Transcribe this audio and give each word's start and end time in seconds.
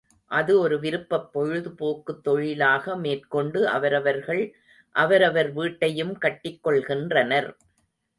அது 0.31 0.59
ஒரு 0.59 0.79
விருப்பப் 0.79 1.27
பொழுதுபோக்குத் 1.33 2.21
தொழிலாக 2.23 2.95
மேற்கொண்டு 2.95 3.67
அவரவர்கள் 3.67 4.41
அவரவர் 4.95 5.53
வீட்டையும் 5.53 6.17
கட்டிக் 6.17 6.67
கொள்கின்றனர். 6.67 7.49